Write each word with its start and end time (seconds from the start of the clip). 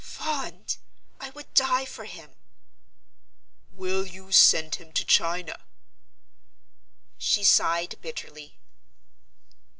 "Fond! 0.03 0.77
I 1.19 1.29
would 1.29 1.53
die 1.53 1.85
for 1.85 2.05
him!" 2.05 2.31
"Will 3.71 4.03
you 4.03 4.31
send 4.31 4.73
him 4.73 4.91
to 4.93 5.05
China?" 5.05 5.59
She 7.19 7.43
sighed 7.43 7.99
bitterly. 8.01 8.57